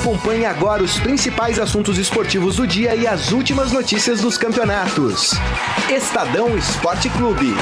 [0.00, 5.32] Acompanhe agora os principais assuntos esportivos do dia e as últimas notícias dos campeonatos.
[5.94, 7.54] Estadão Esporte Clube.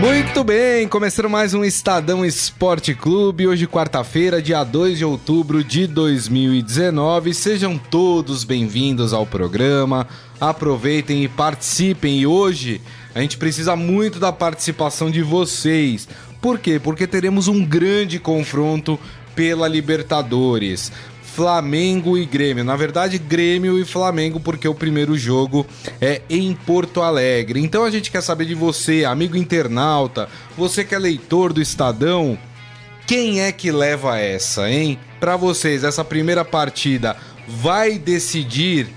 [0.00, 5.86] Muito bem, começando mais um Estadão Esporte Clube, hoje quarta-feira, dia 2 de outubro de
[5.86, 7.34] 2019.
[7.34, 10.08] Sejam todos bem-vindos ao programa,
[10.40, 12.20] aproveitem e participem.
[12.20, 12.80] E hoje
[13.14, 16.08] a gente precisa muito da participação de vocês.
[16.42, 16.80] Por quê?
[16.82, 18.98] Porque teremos um grande confronto
[19.32, 20.90] pela Libertadores.
[21.22, 22.64] Flamengo e Grêmio.
[22.64, 25.64] Na verdade, Grêmio e Flamengo, porque o primeiro jogo
[26.00, 27.60] é em Porto Alegre.
[27.60, 30.28] Então a gente quer saber de você, amigo internauta,
[30.58, 32.36] você que é leitor do Estadão,
[33.06, 34.98] quem é que leva essa, hein?
[35.18, 37.16] Para vocês, essa primeira partida
[37.46, 38.88] vai decidir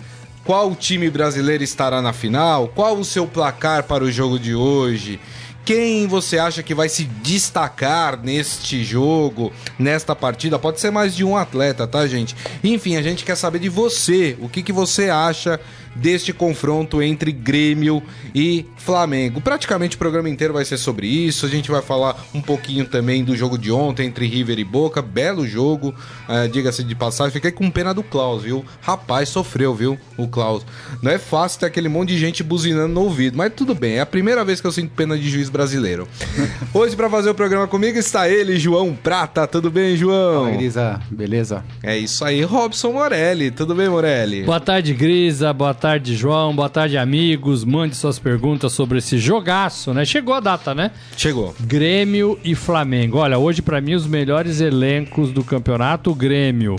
[0.44, 2.68] qual time brasileiro estará na final?
[2.68, 5.20] Qual o seu placar para o jogo de hoje?
[5.66, 10.60] Quem você acha que vai se destacar neste jogo, nesta partida?
[10.60, 12.36] Pode ser mais de um atleta, tá, gente?
[12.64, 14.38] Enfim, a gente quer saber de você.
[14.40, 15.60] O que, que você acha
[15.96, 19.40] deste confronto entre Grêmio e Flamengo.
[19.40, 21.46] Praticamente o programa inteiro vai ser sobre isso.
[21.46, 25.02] A gente vai falar um pouquinho também do jogo de ontem entre River e Boca.
[25.02, 25.96] Belo jogo,
[26.28, 27.32] uh, diga-se de passagem.
[27.32, 28.66] Fiquei com pena do Klaus, viu?
[28.82, 29.98] Rapaz, sofreu, viu?
[30.18, 30.66] O Klaus.
[31.02, 33.96] Não é fácil ter aquele monte de gente buzinando no ouvido, mas tudo bem.
[33.96, 36.08] É a primeira vez que eu sinto pena de juiz brasileiro.
[36.74, 39.48] Hoje, para fazer o programa comigo, está ele, João Prata.
[39.48, 40.46] Tudo bem, João?
[40.46, 41.02] Fala, Grisa.
[41.10, 41.64] Beleza?
[41.82, 43.50] É isso aí, Robson Morelli.
[43.50, 44.44] Tudo bem, Morelli?
[44.44, 45.54] Boa tarde, Grisa.
[45.54, 46.56] Boa tarde tarde, João.
[46.56, 47.64] Boa tarde, amigos.
[47.64, 50.04] Mande suas perguntas sobre esse jogaço, né?
[50.04, 50.90] Chegou a data, né?
[51.16, 51.54] Chegou.
[51.60, 53.20] Grêmio e Flamengo.
[53.20, 56.76] Olha, hoje para mim os melhores elencos do campeonato, o Grêmio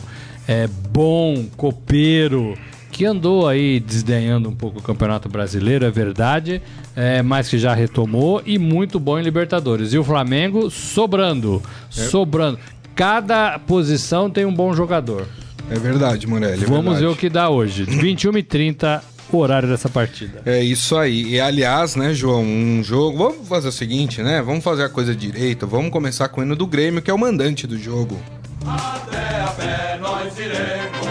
[0.48, 2.58] é bom, copeiro,
[2.90, 6.60] que andou aí desdenhando um pouco o Campeonato Brasileiro, é verdade,
[6.96, 9.92] é, mas que já retomou e muito bom em Libertadores.
[9.92, 11.92] E o Flamengo sobrando, é.
[11.92, 12.58] sobrando.
[12.96, 15.28] Cada posição tem um bom jogador.
[15.70, 16.62] É verdade, Morelli.
[16.65, 17.00] É Vamos verdade.
[17.00, 17.84] ver o que dá hoje.
[17.88, 20.43] 21 e 30 o horário dessa partida.
[20.47, 21.34] É isso aí.
[21.34, 23.19] E aliás, né, João, um jogo.
[23.19, 24.41] Vamos fazer o seguinte, né?
[24.41, 25.66] Vamos fazer a coisa direita.
[25.66, 28.21] Vamos começar com o hino do Grêmio, que é o mandante do jogo.
[28.65, 31.06] Até a pé nós iremos.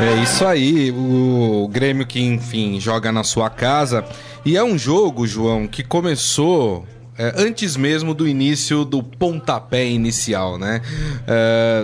[0.00, 4.04] É isso aí, o Grêmio que enfim joga na sua casa
[4.44, 6.86] e é um jogo, João, que começou
[7.18, 10.80] é, antes mesmo do início do pontapé inicial, né?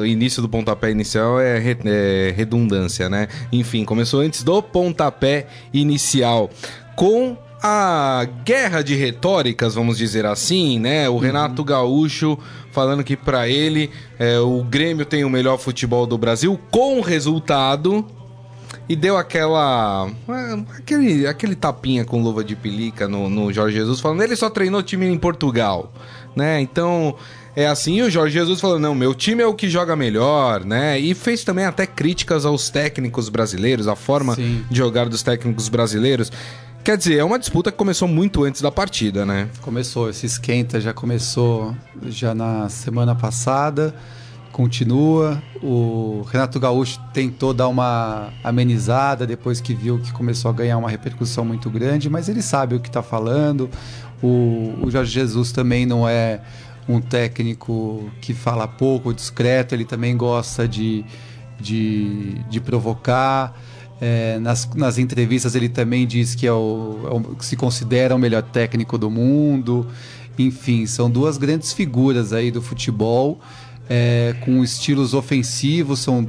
[0.00, 3.26] O início do pontapé inicial é, re, é redundância, né?
[3.50, 6.48] Enfim, começou antes do pontapé inicial
[6.94, 7.36] com
[7.66, 11.08] a guerra de retóricas, vamos dizer assim, né?
[11.08, 11.18] O uhum.
[11.18, 12.38] Renato Gaúcho
[12.70, 18.06] falando que para ele é, o Grêmio tem o melhor futebol do Brasil com resultado
[18.88, 20.10] e deu aquela.
[20.78, 24.82] aquele, aquele tapinha com luva de pelica no, no Jorge Jesus, falando ele só treinou
[24.82, 25.92] time em Portugal,
[26.34, 26.60] né?
[26.60, 27.16] Então.
[27.56, 30.98] É assim, o Jorge Jesus falou: não, meu time é o que joga melhor, né?
[30.98, 34.64] E fez também até críticas aos técnicos brasileiros, a forma Sim.
[34.68, 36.32] de jogar dos técnicos brasileiros.
[36.82, 39.48] Quer dizer, é uma disputa que começou muito antes da partida, né?
[39.60, 41.76] Começou, esse esquenta já começou
[42.08, 43.94] já na semana passada
[44.54, 45.42] continua.
[45.60, 50.88] O Renato Gaúcho tentou dar uma amenizada depois que viu que começou a ganhar uma
[50.88, 53.68] repercussão muito grande, mas ele sabe o que está falando.
[54.22, 56.40] O, o Jorge Jesus também não é
[56.88, 61.04] um técnico que fala pouco, discreto, ele também gosta de,
[61.60, 63.60] de, de provocar.
[64.00, 68.18] É, nas, nas entrevistas ele também diz que é o, é o, se considera o
[68.20, 69.84] melhor técnico do mundo.
[70.38, 73.40] Enfim, são duas grandes figuras aí do futebol
[73.88, 76.26] é, com estilos ofensivos, são,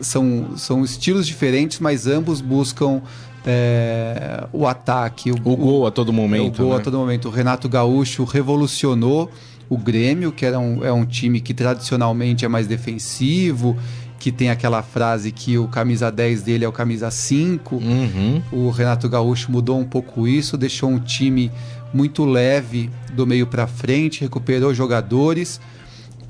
[0.00, 3.02] são, são estilos diferentes, mas ambos buscam
[3.46, 5.30] é, o ataque.
[5.30, 6.62] O, o, gol a todo momento.
[6.62, 6.80] O gol né?
[6.80, 7.28] a todo momento.
[7.28, 9.30] O Renato Gaúcho revolucionou
[9.68, 13.76] o Grêmio, que era um, é um time que tradicionalmente é mais defensivo,
[14.18, 17.76] que tem aquela frase que o camisa 10 dele é o camisa 5.
[17.76, 18.42] Uhum.
[18.50, 21.50] O Renato Gaúcho mudou um pouco isso, deixou um time
[21.92, 25.60] muito leve do meio para frente, recuperou jogadores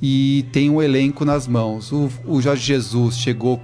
[0.06, 1.90] e tem um elenco nas mãos.
[1.90, 3.58] O, o Jorge Jesus chegou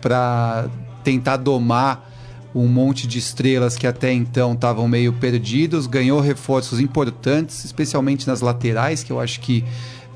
[0.00, 0.70] para
[1.04, 2.10] tentar domar
[2.54, 8.40] um monte de estrelas que até então estavam meio perdidos, ganhou reforços importantes, especialmente nas
[8.40, 9.62] laterais, que eu acho que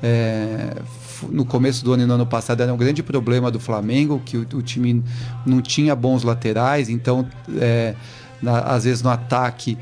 [0.01, 0.77] é,
[1.29, 4.37] no começo do ano e no ano passado era um grande problema do Flamengo, que
[4.37, 5.03] o, o time
[5.45, 7.27] não tinha bons laterais, então
[7.59, 7.93] é,
[8.41, 9.77] na, às vezes no ataque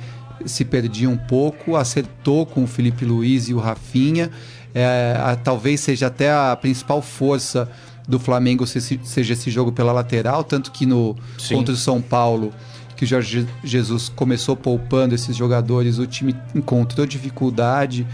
[0.45, 4.29] se perdia um pouco, acertou com o Felipe Luiz e o Rafinha
[4.73, 7.69] é, a, talvez seja até a principal força
[8.07, 11.55] do Flamengo seja esse jogo pela lateral, tanto que no Sim.
[11.55, 12.51] contra o São Paulo,
[12.95, 18.07] que o Jorge Jesus começou poupando esses jogadores, o time encontrou dificuldade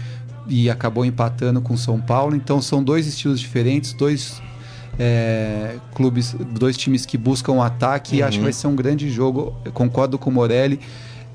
[0.46, 2.36] e acabou empatando com São Paulo.
[2.36, 4.40] Então são dois estilos diferentes, dois
[4.98, 8.16] é, clubes, dois times que buscam o ataque.
[8.16, 9.56] E acho que vai ser um grande jogo.
[9.64, 10.80] Eu concordo com o Morelli.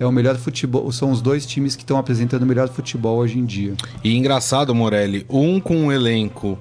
[0.01, 0.92] É o melhor futebol.
[0.92, 3.75] São os dois times que estão apresentando o melhor futebol hoje em dia.
[4.03, 6.57] E engraçado, Morelli, um com um elenco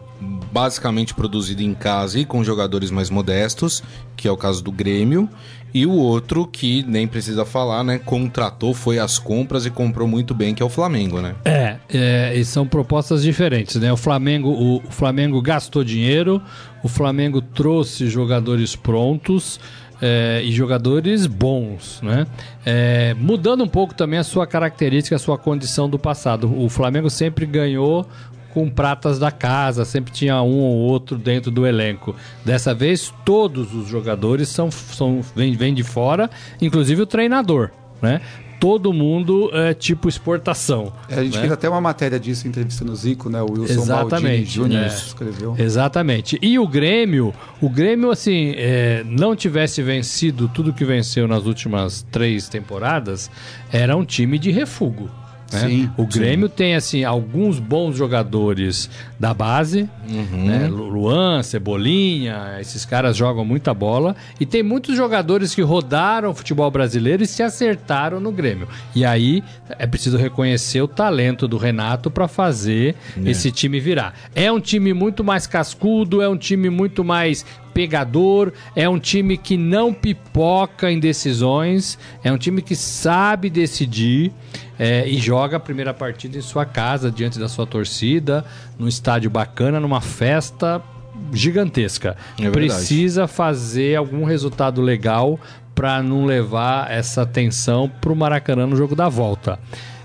[0.53, 3.83] basicamente produzido em casa e com jogadores mais modestos,
[4.15, 5.27] que é o caso do Grêmio,
[5.73, 7.99] e o outro que nem precisa falar, né?
[7.99, 11.35] Contratou, foi às compras e comprou muito bem, que é o Flamengo, né?
[11.47, 13.91] É, é, e são propostas diferentes, né?
[13.91, 16.43] O Flamengo, o, o Flamengo gastou dinheiro,
[16.83, 19.59] o Flamengo trouxe jogadores prontos.
[20.01, 22.27] É, e jogadores bons, né?
[22.65, 26.53] É, mudando um pouco também a sua característica, a sua condição do passado.
[26.59, 28.07] O Flamengo sempre ganhou
[28.53, 32.15] com pratas da casa, sempre tinha um ou outro dentro do elenco.
[32.45, 36.29] Dessa vez, todos os jogadores são, são vêm vêm de fora,
[36.61, 37.71] inclusive o treinador,
[38.03, 38.21] né?
[38.61, 40.93] Todo mundo é tipo exportação.
[41.09, 41.41] É, a gente né?
[41.41, 43.41] fez até uma matéria disso entrevistando o Zico, né?
[43.41, 44.87] O Wilson Exatamente, Maldini Júnior é.
[44.87, 45.55] escreveu.
[45.59, 46.39] Exatamente.
[46.43, 52.07] E o Grêmio, o Grêmio, assim, é, não tivesse vencido tudo que venceu nas últimas
[52.11, 53.31] três temporadas,
[53.73, 55.11] era um time de refugo.
[55.53, 55.61] Né?
[55.69, 58.89] Sim, o Grêmio tem, assim, alguns bons jogadores
[59.19, 60.69] da base, né?
[60.69, 64.15] Lu- Luan, Cebolinha, esses caras jogam muita bola.
[64.39, 68.69] E tem muitos jogadores que rodaram o futebol brasileiro e se acertaram no Grêmio.
[68.95, 69.43] E aí
[69.79, 72.95] é preciso reconhecer o talento do Renato para fazer
[73.25, 74.15] esse time virar.
[74.35, 79.37] É um time muito mais cascudo, é um time muito mais pegador, é um time
[79.37, 84.33] que não pipoca em decisões, é um time que sabe decidir
[84.79, 88.45] é, e joga a primeira partida em sua casa, diante da sua torcida,
[88.79, 90.83] num estádio bacana, numa festa
[91.33, 92.17] gigantesca.
[92.41, 92.51] É.
[92.51, 95.39] Precisa fazer algum resultado legal
[95.75, 99.59] para não levar essa tensão pro Maracanã no jogo da volta.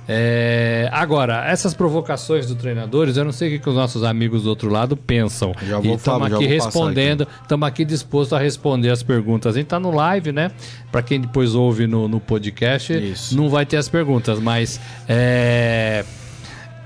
[0.07, 4.44] É, agora, essas provocações do treinadores, eu não sei o que, que os nossos amigos
[4.44, 5.54] do outro lado pensam.
[5.68, 9.56] Já vou e estamos aqui respondendo, estamos aqui dispostos a responder as perguntas.
[9.56, 10.52] A gente tá no live, né?
[10.92, 13.36] Para quem depois ouve no, no podcast, Isso.
[13.36, 16.06] não vai ter as perguntas, mas é,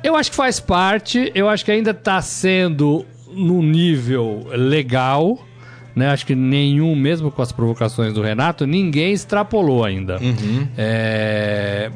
[0.04, 5.46] eu acho que faz parte, eu acho que ainda está sendo num nível legal.
[5.96, 6.08] Né?
[6.08, 10.18] Acho que nenhum, mesmo com as provocações do Renato, ninguém extrapolou ainda.
[10.22, 10.68] Uhum.
[10.78, 11.92] É,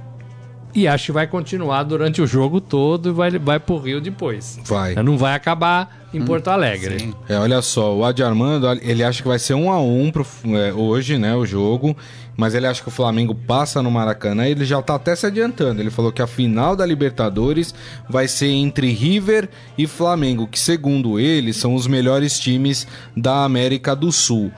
[0.76, 4.60] E acho que vai continuar durante o jogo todo e vai, vai pro Rio depois.
[4.66, 4.96] Vai.
[4.96, 7.00] Não vai acabar em Porto Alegre.
[7.00, 7.14] Sim.
[7.28, 10.26] É, olha só, o Adi Armando, ele acha que vai ser um a um pro,
[10.56, 11.96] é, hoje, né, o jogo,
[12.36, 15.26] mas ele acha que o Flamengo passa no Maracanã e ele já tá até se
[15.26, 15.82] adiantando.
[15.82, 17.74] Ele falou que a final da Libertadores
[18.10, 23.96] vai ser entre River e Flamengo, que segundo ele são os melhores times da América
[23.96, 24.52] do Sul.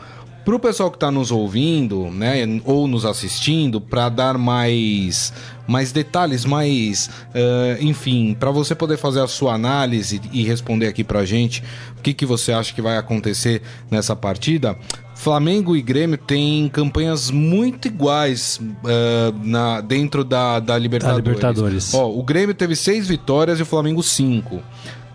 [0.45, 5.33] Pro pessoal que tá nos ouvindo, né, ou nos assistindo, para dar mais
[5.67, 11.03] mais detalhes, mais, eh, enfim, para você poder fazer a sua análise e responder aqui
[11.03, 11.63] pra gente
[11.97, 14.77] o que, que você acha que vai acontecer nessa partida.
[15.15, 21.25] Flamengo e Grêmio têm campanhas muito iguais eh, na, dentro da, da Libertadores.
[21.25, 21.93] Libertadores.
[21.95, 24.61] Ó, o Grêmio teve seis vitórias e o Flamengo cinco.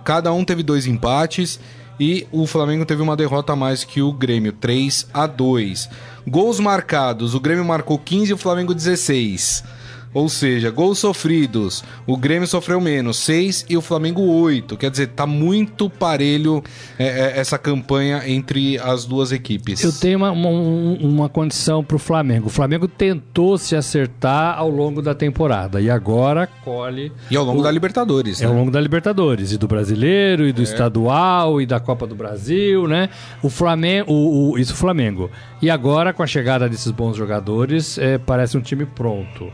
[0.02, 1.60] Cada um teve dois empates
[2.00, 5.90] e o Flamengo teve uma derrota a mais que o Grêmio, 3 a 2.
[6.26, 9.62] Gols marcados, o Grêmio marcou 15 e o Flamengo 16.
[10.12, 14.76] Ou seja, gols sofridos, o Grêmio sofreu menos, 6 e o Flamengo 8.
[14.76, 16.64] Quer dizer, tá muito parelho
[16.98, 19.84] é, é, essa campanha entre as duas equipes.
[19.84, 22.48] Eu tenho uma, uma, uma condição pro Flamengo.
[22.48, 27.60] O Flamengo tentou se acertar ao longo da temporada e agora colhe E ao longo
[27.60, 28.58] o- da Libertadores, É ao né?
[28.58, 33.10] longo da Libertadores, e do Brasileiro, e do Estadual, e da Copa do Brasil, né?
[33.42, 35.30] O Flamengo, o, o- isso o Flamengo.
[35.62, 39.52] E agora, com a chegada desses bons jogadores, é, parece um time pronto.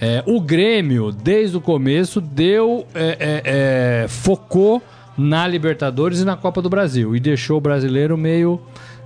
[0.00, 2.86] É, o Grêmio, desde o começo, deu.
[2.94, 3.42] é, é,
[4.04, 4.82] é, focou
[5.16, 7.14] na Libertadores e na Copa do Brasil.
[7.14, 8.60] E deixou o brasileiro meio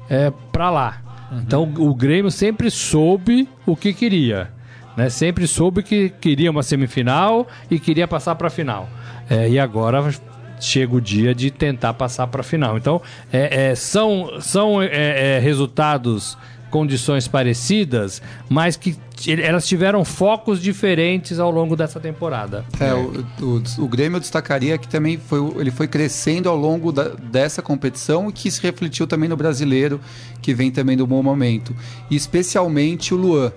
[0.09, 1.03] é, pra lá.
[1.43, 4.55] Então o Grêmio sempre soube o que queria
[4.97, 5.11] né?
[5.11, 8.89] Sempre soube que queria uma semifinal e queria passar para a final.
[9.29, 10.11] É, e agora
[10.59, 12.79] chega o dia de tentar passar para a final.
[12.79, 16.39] Então, é, é, são, são é, é, resultados,
[16.77, 18.95] condições parecidas, mas que
[19.43, 22.67] elas tiveram focos diferentes ao longo dessa temporada.
[22.79, 26.93] É, o, o, o Grêmio eu destacaria que também foi, ele foi crescendo ao longo
[26.93, 29.99] da- dessa competição e que se refletiu também no brasileiro,
[30.43, 31.75] que vem também do bom momento.
[32.11, 33.51] E especialmente o Luan.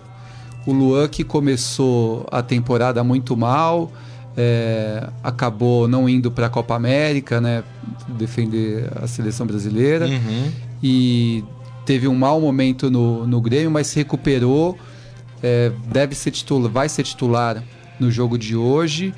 [0.65, 3.91] O Luan que começou a temporada muito mal,
[4.37, 7.63] é, acabou não indo para a Copa América, né,
[8.07, 10.51] defender a seleção brasileira Uhum.
[10.81, 11.43] e
[11.89, 14.77] teve um mau momento no, no Grêmio, mas se recuperou.
[15.41, 17.63] é, deve ser titular, vai ser titular
[17.99, 19.11] no jogo de hoje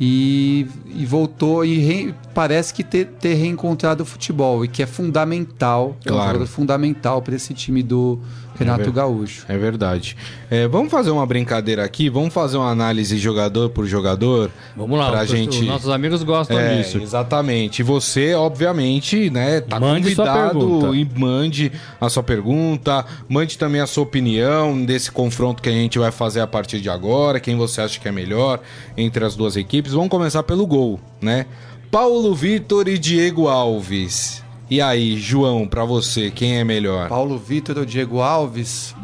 [0.00, 4.86] e, e voltou e re- parece que ter, ter reencontrado o futebol e que é
[4.86, 6.26] fundamental, é um Claro.
[6.32, 8.18] jogador fundamental para esse time do
[8.58, 9.44] Renato ver- Gaúcho.
[9.48, 10.16] É verdade.
[10.50, 12.08] É, vamos fazer uma brincadeira aqui?
[12.08, 14.50] Vamos fazer uma análise jogador por jogador?
[14.76, 16.98] Vamos lá, Pra os- gente- os nossos amigos gostam É, disso.
[16.98, 17.80] exatamente.
[17.80, 23.86] E você, obviamente, né, tá Mande convidado e mande a sua pergunta, mande também a
[23.86, 27.80] sua opinião desse confronto que a gente vai fazer a partir de agora, quem você
[27.80, 28.60] acha que é melhor
[28.96, 29.92] entre as duas equipes.
[29.92, 31.46] Vamos começar pelo gol, né?
[31.90, 34.42] Paulo Vitor e Diego Alves.
[34.68, 37.08] E aí, João, pra você, quem é melhor?
[37.08, 38.94] Paulo Vitor ou Diego Alves?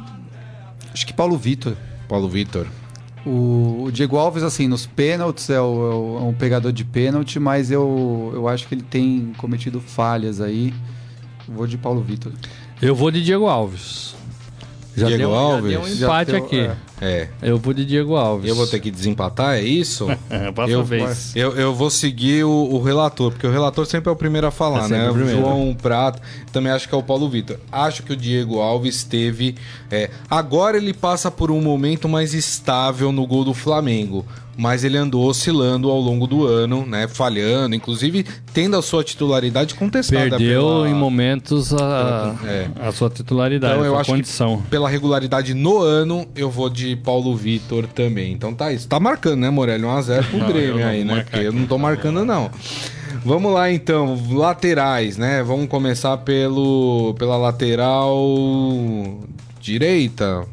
[0.93, 1.77] Acho que Paulo Vitor.
[2.09, 2.67] Paulo Vitor.
[3.25, 7.39] O, o Diego Alves, assim, nos pênaltis é, é o- é um pegador de pênalti,
[7.39, 10.75] mas eu, eu acho que ele tem cometido falhas aí.
[11.49, 12.33] Vou de Paulo Vitor.
[12.81, 14.17] Eu vou de Diego Alves.
[14.97, 15.73] Já Diego deu, Alves?
[15.73, 16.61] Já deu um Já empate deu- aqui.
[16.61, 16.77] é.
[17.05, 17.29] É.
[17.43, 18.49] Eu vou de Diego Alves.
[18.49, 20.07] Eu vou ter que desempatar, é isso?
[20.55, 21.35] Passa eu, vez.
[21.35, 24.53] Eu, eu vou seguir o, o relator, porque o relator sempre é o primeiro a
[24.53, 25.11] falar, É né?
[25.11, 25.41] o primeiro.
[25.41, 26.23] João Prato,
[26.53, 27.59] também acho que é o Paulo Vitor.
[27.73, 29.57] Acho que o Diego Alves teve.
[29.91, 34.25] é, agora ele passa por um momento mais estável no gol do Flamengo.
[34.57, 37.09] Mas ele andou oscilando ao longo do ano, né?
[37.09, 40.31] Falhando, inclusive tendo a sua titularidade contestada.
[40.37, 42.69] Perdeu pela- em momentos a, É.
[42.81, 44.59] a sua titularidade, Então eu a acho condição.
[44.59, 48.33] que pela regularidade no ano, eu vou de Paulo Vitor também.
[48.33, 48.87] Então tá isso.
[48.87, 49.85] Tá marcando, né, Morelli?
[49.85, 51.23] 1x0 pro Não, Grêmio aí, né?
[51.29, 52.51] Porque eu não tô marcando, não.
[53.25, 55.43] Vamos lá então, laterais, né?
[55.43, 58.19] Vamos começar pelo pela lateral
[59.61, 60.45] direita.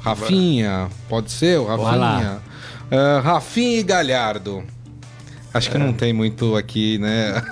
[0.00, 1.60] Rafinha, pode ser.
[1.62, 2.38] Rafinha?
[2.90, 4.64] Ah, Rafinha e Galhardo.
[5.52, 7.42] Acho que não tem muito aqui, né?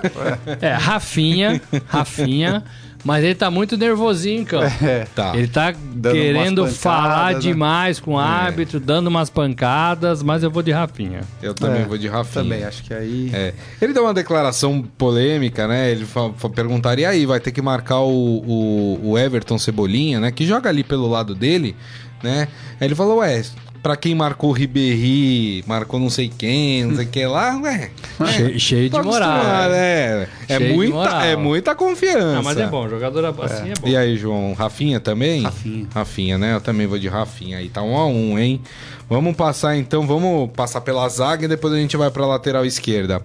[0.61, 2.63] É, Rafinha, Rafinha,
[3.03, 4.71] mas ele tá muito nervosinho em campo.
[4.85, 5.05] É.
[5.13, 5.35] tá.
[5.35, 7.39] Ele tá Dando querendo falar né?
[7.39, 11.21] demais com o árbitro, dando umas pancadas, mas eu vou de Rafinha.
[11.43, 12.43] Eu também É, vou de Rafinha.
[12.43, 13.29] Também, acho que aí.
[13.33, 13.53] É.
[13.81, 15.91] Ele deu uma declaração polêmica, né?
[15.91, 16.07] Ele
[16.55, 20.31] perguntaria aí, vai ter que marcar o, o, o Everton Cebolinha, né?
[20.31, 21.75] Que joga ali pelo lado dele,
[22.23, 22.47] né?
[22.79, 23.43] Aí ele falou, ué,
[23.81, 27.91] pra quem marcou o Ribéry, marcou não sei quem, não sei o que lá, ué.
[28.27, 29.37] Che- cheio tô de moral.
[29.69, 29.77] né?
[29.77, 31.21] É, é, Cheio de muita, moral.
[31.21, 32.33] é muita confiança.
[32.35, 33.87] Não, mas é bom, jogador assim é bom.
[33.87, 35.43] E aí, João, Rafinha também?
[35.43, 35.87] Rafinha.
[35.93, 36.55] Rafinha, né?
[36.55, 37.57] Eu também vou de Rafinha.
[37.57, 38.61] Aí tá um a um, hein?
[39.09, 43.21] Vamos passar então, vamos passar pela zaga e depois a gente vai pra lateral esquerda.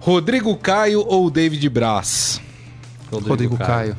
[0.00, 2.40] Rodrigo Caio ou David Braz?
[3.10, 3.96] Rodrigo Caio.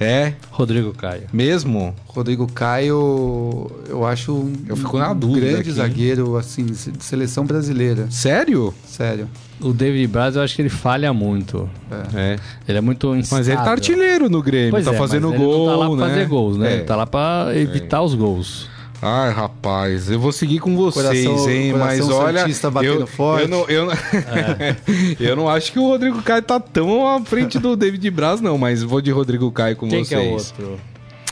[0.00, 0.34] É?
[0.50, 1.24] Rodrigo Caio.
[1.32, 1.94] Mesmo?
[2.06, 7.44] Rodrigo Caio, eu acho um, Eu fico na dúvida grande aqui, zagueiro, assim, de seleção
[7.44, 8.06] brasileira.
[8.10, 8.72] Sério?
[8.86, 9.28] Sério.
[9.60, 11.68] O David Braz, eu acho que ele falha muito.
[12.14, 12.36] É.
[12.68, 13.72] Ele é muito Mas ele tá instável.
[13.72, 16.14] artilheiro no Grêmio, Pois tá é, fazendo mas ele gol, não tá lá pra né?
[16.14, 16.70] fazer gols, né?
[16.70, 16.74] É.
[16.76, 18.68] Ele tá lá pra evitar os gols.
[19.00, 21.72] Ai, rapaz, eu vou seguir com vocês, Coração- hein?
[21.72, 23.42] Mas coração olha, santista batendo eu, forte.
[23.42, 23.92] eu não, eu, não-
[25.20, 28.58] eu não acho que o Rodrigo Caio tá tão à frente do David Braz, não.
[28.58, 30.08] Mas vou de Rodrigo Caio com Quem vocês.
[30.08, 30.80] que é o outro?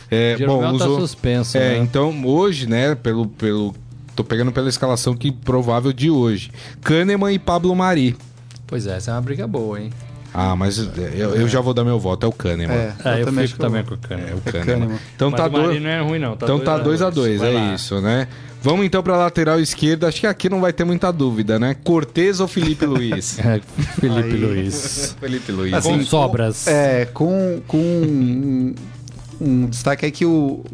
[0.08, 1.78] É, Jeromel bom, tá suspenso, É, né?
[1.78, 2.94] então hoje, né?
[2.94, 3.74] Pelo, pelo,
[4.14, 6.52] tô pegando pela escalação que provável de hoje.
[6.82, 8.16] Kahneman e Pablo Mari.
[8.68, 9.90] Pois é, essa é uma briga boa, hein?
[10.38, 12.26] Ah, mas eu, eu já vou dar meu voto.
[12.26, 12.74] É o Kahneman.
[12.74, 14.30] É, É, eu, também acho fico que também eu- com o Kahneman.
[14.30, 14.66] É o Kahneman.
[14.66, 14.98] Kahneman.
[15.14, 15.82] Então Mas tá o Marinho dois.
[15.82, 16.36] não é ruim, não.
[16.36, 17.74] Tá Então dois tá a 2 a 2 Vai é lá.
[17.74, 18.28] isso, né?
[18.62, 20.08] Vamos então pra lateral esquerda.
[20.08, 21.74] Acho que aqui não vai ter muita dúvida, né?
[21.84, 23.38] Cortez ou Felipe Luiz?
[23.38, 23.60] É,
[24.00, 24.36] Felipe Aí.
[24.44, 25.16] Luiz.
[25.20, 25.72] Felipe Luiz.
[25.72, 26.66] Assim, Com sobras.
[26.66, 28.74] É, com, com um,
[29.40, 30.64] um destaque aí que o.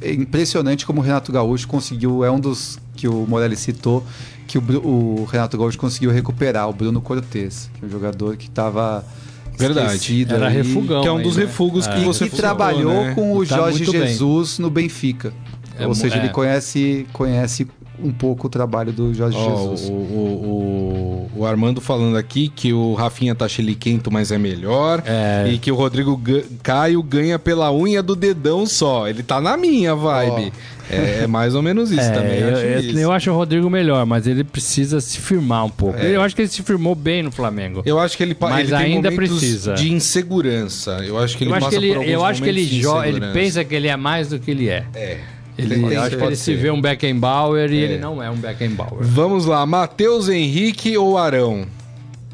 [0.00, 2.24] É impressionante como o Renato Gaúcho conseguiu.
[2.24, 4.04] É um dos que o Morelli citou,
[4.46, 8.46] que o, o Renato Gaúcho conseguiu recuperar, o Bruno Cortez, que é um jogador que
[8.46, 9.04] estava.
[9.58, 10.24] Verdade.
[10.32, 11.02] Era refugão.
[11.02, 11.42] que é um dos né?
[11.44, 12.04] refugos que É.
[12.04, 13.14] você que falou, trabalhou né?
[13.16, 14.06] com o E tá Jorge muito bem.
[14.06, 15.32] Jesus no Benfica.
[15.82, 16.18] É Ou seja, é.
[16.20, 17.66] ele conhece, conhece
[18.02, 19.88] um pouco o trabalho do Jorge Ó, Jesus.
[19.88, 25.02] o, o, o, o Armando falando aqui que o Rafinha tá chiliquento, mas é melhor.
[25.06, 25.48] É.
[25.52, 29.08] E que o Rodrigo Ga- Caio ganha pela unha do dedão só.
[29.08, 30.52] Ele tá na minha vibe.
[30.90, 32.38] É, é mais ou menos isso É, também.
[32.40, 32.98] eu, acho eu- isso.
[32.98, 35.98] eu acho o Rodrigo melhor, mas ele precisa se firmar um pouco.
[35.98, 36.16] É.
[36.16, 37.82] Eu acho que ele se firmou bem no Flamengo.
[37.86, 39.74] Eu acho que ele, Mas ele ainda precisa.
[39.74, 40.92] de insegurança.
[41.04, 42.62] Eu acho que ele eu acho que ele, eu acho que ele,
[43.06, 44.84] ele pensa que ele é mais do que ele é.
[44.94, 45.18] É.
[45.64, 47.80] Ele, acho que pode ele se vê um Beckenbauer e É.
[47.82, 48.98] ele não é um Beckenbauer.
[49.02, 51.66] Vamos lá, Matheus Henrique ou Arão?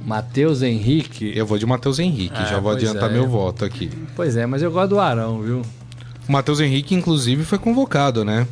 [0.04, 1.32] Matheus Henrique.
[1.34, 3.12] Eu vou de Matheus Henrique, Ah, já vou adiantar é.
[3.12, 3.90] meu voto aqui.
[4.16, 5.62] Pois é, mas eu gosto do Arão, viu?
[6.28, 8.46] O Matheus Henrique, inclusive, foi convocado, né?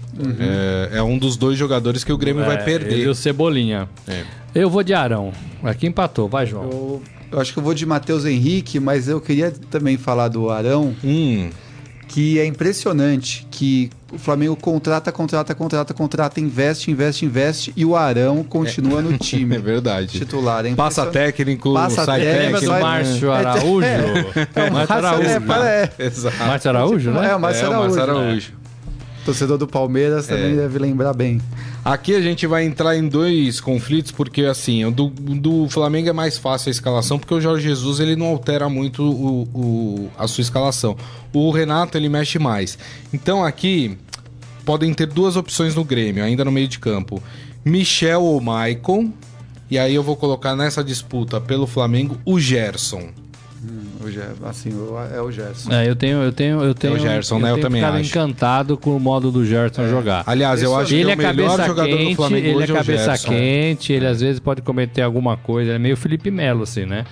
[0.93, 2.99] É, é um dos dois jogadores que o Grêmio vai É, Ele perder.
[2.99, 3.89] e o Cebolinha.
[4.09, 4.23] É.
[4.55, 5.31] Eu vou de Arão.
[5.63, 6.65] Aqui empatou, vai, João.
[6.65, 7.03] Eu,
[7.33, 10.95] eu acho que eu vou de Matheus Henrique, mas eu queria também falar do Arão.
[11.05, 11.51] Hum,
[12.09, 17.97] que é impressionante que o Flamengo contrata, contrata, contrata, contrata, investe, investe, investe e o
[17.97, 19.57] Arão continua no time.
[19.57, 20.19] É verdade.
[20.19, 20.65] Titular.
[20.65, 22.81] É Passa técnico, Passa sai técnico, técnico.
[22.81, 23.87] Márcio É, Araújo?
[23.87, 25.29] É, o Márcio Araújo.
[25.29, 25.93] é, para- é.
[25.99, 26.37] Exato.
[26.39, 27.31] Márcio Araújo, né?
[27.31, 28.53] É, o Márcio É, o Márcio Araújo.
[29.27, 30.57] Torcedor do Palmeiras também É.
[30.57, 31.41] deve lembrar bem.
[31.85, 36.13] Aqui a gente vai entrar em dois conflitos, porque assim, o do, do Flamengo é
[36.13, 40.27] mais fácil a escalação, porque o Jorge Jesus ele não altera muito o, o- a
[40.27, 40.97] sua escalação.
[41.33, 42.79] O Renato ele mexe mais.
[43.13, 43.99] Então aqui
[44.65, 47.23] podem ter duas opções no Grêmio, ainda no meio de campo:
[47.65, 49.13] Michel ou Maicon.
[49.69, 53.09] E aí eu vou colocar nessa disputa pelo Flamengo o Gerson.
[54.05, 55.73] O Ger- assim, o- é o Gerson.
[55.73, 56.99] É, eu tenho, eu tenho, eu tenho.
[56.99, 57.51] Gerson, né?
[57.51, 58.11] Eu tenho também acho.
[58.11, 60.23] encantado com o modo do Gerson jogar.
[60.27, 62.57] Aliás, eu acho ele que é o melhor cabeça jogador quente, do Flamengo ele é
[62.57, 63.29] hoje é o cabeça Gerson.
[63.29, 67.05] quente, ele às vezes pode cometer alguma coisa, ele é meio Felipe Melo assim, né?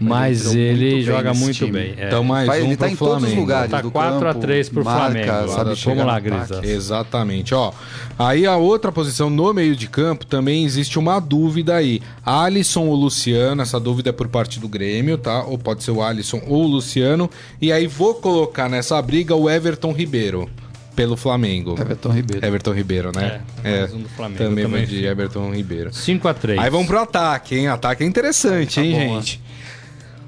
[0.00, 1.70] Mas ele joga muito time.
[1.72, 1.94] bem.
[1.98, 2.06] é.
[2.06, 3.40] Então mais Vai- um ele tá pro em todos os Flamengo.
[3.42, 3.70] lugares.
[3.70, 5.48] Tá do 4 a campo, 3 pro marca, Flamengo.
[5.52, 6.60] sabe Vamos lá, Grisa.
[6.64, 7.72] Exatamente, ó.
[8.18, 12.00] Aí a outra posição no meio de campo também existe uma dúvida aí.
[12.24, 15.44] Alisson ou Luciano, essa dúvida é por parte do Grêmio, tá?
[15.44, 17.28] Ou pode ser o Alisson ou o Luciano.
[17.60, 20.48] E aí vou colocar nessa briga o Everton Ribeiro
[20.96, 21.76] pelo Flamengo.
[21.80, 22.46] Everton Ribeiro.
[22.46, 23.40] Everton Ribeiro, né?
[23.64, 25.04] É, mais um do Flamengo, Também, também de.
[25.06, 25.94] Everton Ribeiro.
[25.94, 27.68] 5 a 3 Aí vamos pro ataque, hein?
[27.68, 29.40] Ataque é interessante, hein, Tá bom, gente?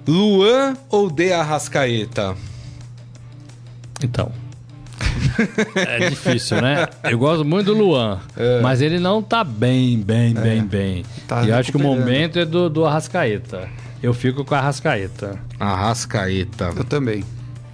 [0.06, 2.35] Luan ou De Arrascaeta?
[4.02, 4.30] Então.
[5.75, 6.87] É difícil, né?
[7.04, 8.21] Eu gosto muito do Luan,
[8.62, 11.04] mas ele não tá bem, bem, bem, bem.
[11.26, 13.68] Tá e eu acho que o momento é do, do Arrascaeta.
[14.02, 15.38] Eu fico com a Arrascaeta.
[15.59, 16.73] Arrascaeta.
[16.76, 17.25] Eu também.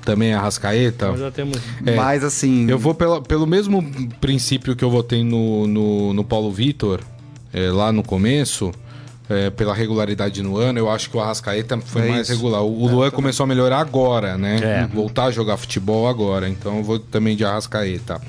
[0.05, 1.09] Também é Arrascaeta?
[1.09, 1.59] Nós já temos.
[1.85, 1.95] É.
[1.97, 2.69] Mas assim.
[2.71, 3.83] Eu vou pela- pelo mesmo
[4.21, 7.01] princípio que eu votei no, no, no Paulo Vitor,
[7.53, 8.73] é, lá no começo,
[9.29, 12.33] é, pela regularidade no ano, eu acho que o Arrascaeta foi É mais isso.
[12.37, 12.63] regular.
[12.63, 14.59] O, o Luan começou a melhorar agora, né?
[14.63, 14.87] É.
[14.87, 16.49] Voltar a jogar futebol agora.
[16.49, 18.21] Então eu vou também de Arrascaeta.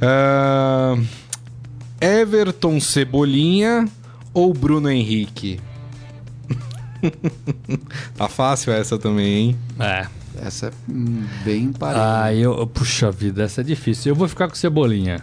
[0.00, 0.96] Ah,
[2.00, 3.86] Everton Cebolinha
[4.34, 5.58] ou Bruno Henrique?
[8.16, 9.56] tá fácil essa também, hein?
[9.78, 10.06] É.
[10.42, 10.70] Essa é
[11.44, 12.22] bem parelha.
[12.24, 12.66] Ah, eu.
[12.66, 14.12] Puxa vida, essa é difícil.
[14.12, 15.22] Eu vou ficar com Cebolinha.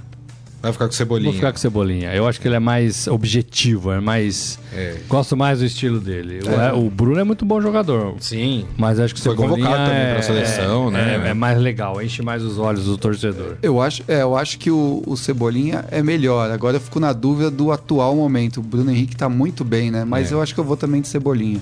[0.64, 1.26] Vai ficar com Cebolinha.
[1.30, 2.14] Vou ficar com Cebolinha.
[2.16, 4.58] Eu acho que ele é mais objetivo, é mais.
[4.74, 4.96] É.
[5.10, 6.40] Gosto mais do estilo dele.
[6.48, 8.16] O- é, O, Bruno é muito bom jogador.
[8.22, 8.66] Sim.
[8.78, 11.22] Mas acho que o Foi Cebolinha convocado também é, pra seleção, é- né?
[11.26, 13.58] É, é mais legal, enche mais os olhos do torcedor.
[13.62, 16.50] Eu acho, é, eu acho que o, o Cebolinha é melhor.
[16.50, 18.62] Agora eu fico na dúvida do atual momento.
[18.62, 20.06] O Bruno Henrique tá muito bem, né?
[20.06, 20.34] Mas É.
[20.34, 21.60] eu acho que eu vou também de Cebolinha.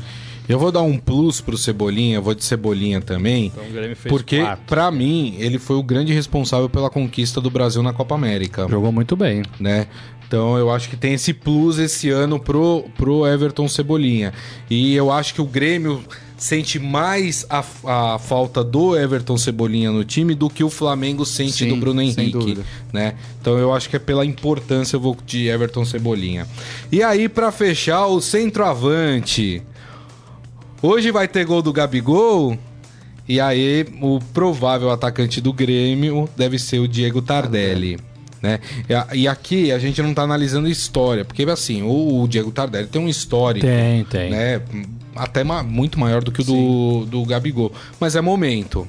[0.51, 3.45] Eu vou dar um plus pro Cebolinha, eu vou de Cebolinha também.
[3.45, 7.49] Então o Grêmio fez Porque, pra mim, ele foi o grande responsável pela conquista do
[7.49, 9.43] Brasil na Copa América, Jogou muito bem.
[9.59, 9.87] né?
[10.27, 14.33] Então eu acho que tem esse plus esse ano pro, pro Everton Cebolinha.
[14.69, 16.01] E eu acho que o Grêmio
[16.37, 17.63] sente mais a,
[18.15, 21.99] a falta do Everton Cebolinha no time do que o Flamengo sente Sim, do Bruno
[21.99, 22.63] sem Henrique, dúvida.
[22.91, 23.15] né?
[23.39, 26.47] Então eu acho que é pela importância eu vou de Everton Cebolinha.
[26.91, 29.61] E aí pra fechar o centroavante.
[30.81, 32.57] Hoje vai ter gol do Gabigol.
[33.27, 37.99] E aí, o provável atacante do Grêmio deve ser o Diego Tardelli.
[38.41, 38.59] Né?
[39.13, 43.07] E aqui a gente não tá analisando história, porque assim, o, Diego Tardelli tem um
[43.07, 44.31] histórico, Tem, tem.
[44.31, 44.61] né?
[45.15, 47.71] Até muito maior do que o do, do Gabigol.
[47.99, 48.87] Mas é momento.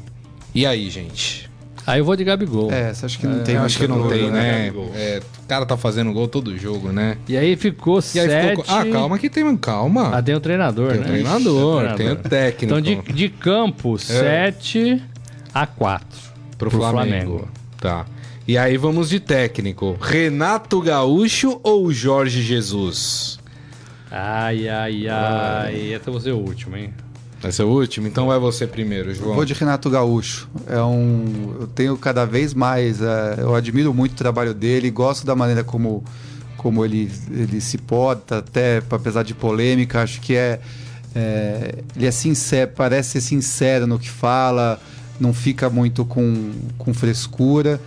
[0.54, 1.51] E aí, gente?
[1.86, 2.70] Aí eu vou de Gabigol.
[2.72, 4.66] É, você acha que não tem Eu acho que não tem, né?
[4.66, 4.90] Gabigol.
[4.94, 7.16] É, o cara tá fazendo gol todo jogo, né?
[7.28, 8.62] E aí ficou E aí sete...
[8.62, 8.64] ficou.
[8.68, 9.56] Ah, calma que tem.
[9.56, 10.16] Calma.
[10.16, 11.08] Ah, tem o treinador, Tem o né?
[11.08, 12.64] treinador, tem o técnico.
[12.64, 15.02] Então, de, de campo, 7
[15.52, 16.06] a 4
[16.56, 17.48] Pro, Flamengo.
[17.80, 18.06] Tá.
[18.46, 19.96] E aí vamos de técnico.
[20.00, 23.38] Renato Gaúcho ou Jorge Jesus?
[24.10, 25.74] Ai, ai, ai.
[25.94, 26.92] Esse é você o último, hein?
[27.42, 28.06] Vai ser o último?
[28.06, 29.34] Então vai você primeiro, João.
[29.34, 30.48] Vou de Renato Gaúcho.
[30.68, 35.26] É um, eu tenho cada vez mais, é, eu admiro muito o trabalho dele, gosto
[35.26, 36.04] da maneira como,
[36.56, 40.60] como ele, ele se porta, até apesar de polêmica, acho que é,
[41.16, 44.80] é, ele é sincero, parece ser sincero no que fala,
[45.18, 47.80] não fica muito com, com frescura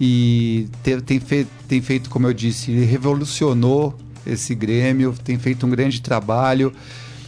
[0.00, 5.64] e te- tem, fe- tem feito, como eu disse, ele revolucionou esse Grêmio, tem feito
[5.64, 6.72] um grande trabalho.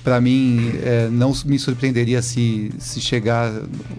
[0.09, 3.53] Para mim, é, não me surpreenderia se, se chegar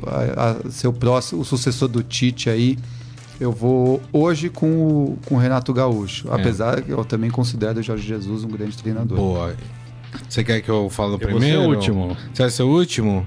[0.08, 2.80] a, a ser o próximo, o sucessor do Tite aí.
[3.40, 7.84] Eu vou hoje com o, com o Renato Gaúcho, apesar que eu também considero o
[7.84, 9.18] Jorge Jesus um grande treinador.
[9.20, 9.54] Boa.
[10.28, 11.62] Você quer que eu fale o Eu vou ser primeiro?
[11.62, 12.18] o último.
[12.34, 13.24] Você vai ser o último?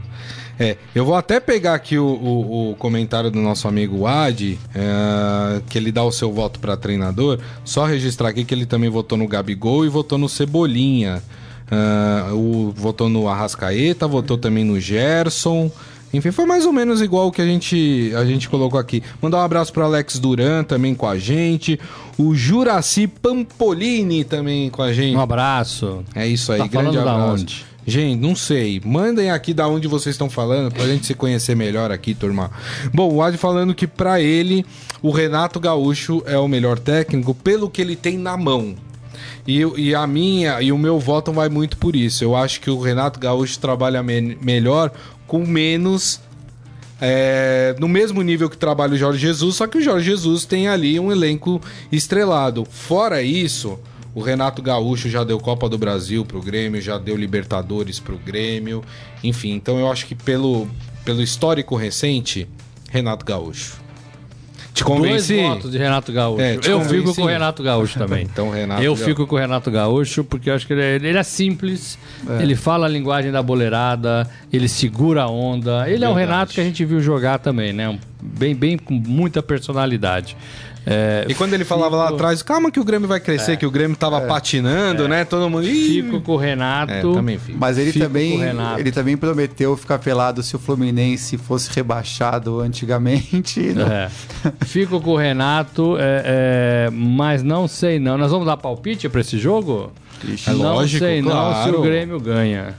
[0.59, 5.62] É, eu vou até pegar aqui o, o- o comentário do nosso amigo Adi, é,
[5.68, 7.38] que ele dá o seu voto para treinador.
[7.64, 11.23] Só registrar aqui que ele também votou no Gabigol e votou no Cebolinha.
[11.70, 15.70] Ah, o, votou no Arrascaeta, votou também no Gerson.
[16.14, 19.03] Enfim, foi mais ou menos igual o que a gente, a gente colocou aqui.
[19.22, 21.81] Mandar um abraço para Alex Duran também com a gente.
[22.18, 25.16] O Juraci Pampolini também com a gente.
[25.16, 26.05] Um abraço.
[26.14, 27.42] É isso aí, Tá grande falando da abraço.
[27.42, 27.64] onde?
[27.87, 28.81] Gente, não sei.
[28.85, 32.51] Mandem aqui da onde vocês estão falando pra gente se conhecer melhor aqui, turma.
[32.92, 34.64] Bom, o Ad falando que pra ele
[35.01, 38.75] o Renato Gaúcho é o melhor técnico pelo que ele tem na mão.
[39.46, 42.22] E, e a minha e o meu voto vai muito por isso.
[42.25, 44.90] Eu acho que o Renato Gaúcho trabalha me- melhor
[45.27, 46.20] com menos
[47.01, 50.68] é, no mesmo nível que trabalha o Jorge Jesus, só que o Jorge Jesus tem
[50.68, 52.64] ali um elenco estrelado.
[52.64, 53.77] Fora isso,
[54.14, 58.85] o Renato Gaúcho já deu Copa do Brasil pro Grêmio, já deu Libertadores pro Grêmio.
[59.25, 60.68] Enfim, então eu acho que pelo,
[61.05, 62.46] pelo histórico recente,
[62.88, 63.82] Renato Gaúcho.
[64.75, 65.35] Te convenci?
[65.35, 66.41] Dois votos de Renato Gaúcho.
[66.41, 66.89] É, eu convenci?
[66.89, 68.23] fico com o Renato Gaúcho também.
[68.33, 69.05] Então, Renato eu Gaúcho.
[69.05, 71.99] fico com o Renato Gaúcho porque eu acho que ele é, ele é simples,
[72.41, 75.89] ele fala a linguagem da boleirada, ele segura a onda.
[75.91, 76.31] Ele é o Verdade.
[76.33, 77.99] Renato que a gente viu jogar também, né?
[78.23, 80.37] Bem, bem com muita personalidade.
[80.85, 83.64] É, E quando ele falava lá fico- atrás, calma que o Grêmio vai crescer, que
[83.64, 85.25] o Grêmio tava patinando, né?
[85.25, 85.64] Todo mundo.
[85.66, 86.92] Ih, Fico com o Renato.
[86.92, 87.57] É, também fico.
[87.59, 88.40] Mas ele Fico também,
[88.79, 93.75] ele também prometeu ficar pelado se o Fluminense fosse rebaixado antigamente.
[93.79, 94.11] É.
[94.64, 96.23] Fico com o Renato, é,
[96.87, 98.18] é, mas não sei não.
[98.18, 99.92] Nós vamos dar palpite pra esse jogo?
[100.25, 100.51] Ixi.
[100.51, 101.79] É não lógico, sei não se claro.
[101.81, 102.75] o Grêmio ganha.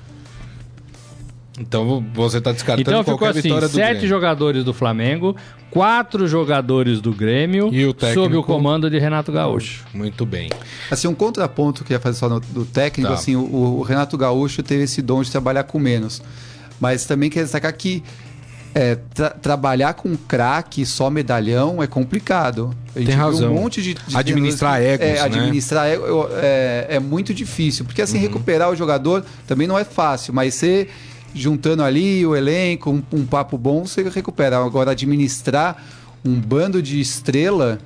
[1.60, 4.08] Então você tá descartando Então ficou qualquer assim: vitória do sete Grêmio.
[4.10, 5.36] jogadores do Flamengo,
[5.70, 8.24] quatro jogadores do Grêmio, E o técnico?
[8.24, 9.86] sob o comando de Renato Gaúcho.
[9.94, 10.50] Muito bem.
[10.89, 13.16] Assim, um contraponto que eu ia fazer só no, do técnico, Tá.
[13.20, 13.42] assim, o,
[13.80, 16.22] o Renato Gaúcho teve esse dom de trabalhar com menos.
[16.80, 18.04] Mas também quer destacar que
[18.76, 22.76] é, tra- trabalhar com craque só medalhão é complicado.
[22.96, 23.52] A gente Tem razão.
[23.52, 25.20] Um monte de, de Administrar que- egos, é, né?
[25.22, 27.86] Administrar ego é, é muito difícil.
[27.86, 28.06] Porque Uhum.
[28.06, 30.88] assim, recuperar o jogador também não é fácil, mas você
[31.34, 34.58] juntando ali o elenco, um, um papo bom, você recupera.
[34.58, 35.84] Agora, administrar
[36.24, 37.80] um bando de estrela.